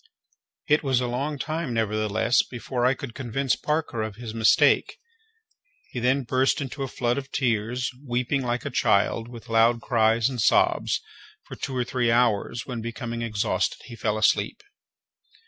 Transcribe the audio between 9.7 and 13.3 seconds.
cries and sobs, for two or three hours, when becoming